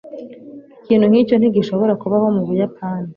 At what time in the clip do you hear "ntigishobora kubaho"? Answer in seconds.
1.37-2.25